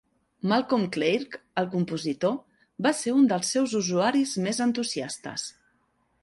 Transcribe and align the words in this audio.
Malcolm 0.51 0.85
Clarke, 0.95 1.41
el 1.61 1.69
compositor, 1.73 2.33
va 2.87 2.93
ser 3.01 3.13
un 3.19 3.29
dels 3.35 3.53
seus 3.57 3.77
usuaris 3.81 4.33
més 4.47 4.63
entusiastes. 4.67 5.47